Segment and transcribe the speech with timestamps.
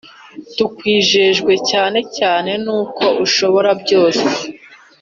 [0.55, 4.27] Tukwijejwe cyane cyane nuko ushobora byose